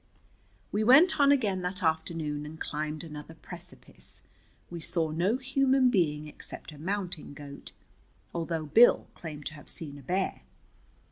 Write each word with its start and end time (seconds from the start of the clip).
We 0.71 0.83
went 0.83 1.19
on 1.19 1.31
again 1.31 1.61
that 1.61 1.83
afternoon, 1.83 2.43
and 2.43 2.59
climbed 2.59 3.03
another 3.03 3.35
precipice. 3.35 4.23
We 4.71 4.79
saw 4.79 5.11
no 5.11 5.37
human 5.37 5.91
being 5.91 6.27
except 6.27 6.71
a 6.71 6.79
mountain 6.79 7.35
goat, 7.35 7.71
although 8.33 8.65
Bill 8.65 9.09
claimed 9.13 9.45
to 9.45 9.53
have 9.53 9.69
seen 9.69 9.99
a 9.99 10.01
bear. 10.01 10.41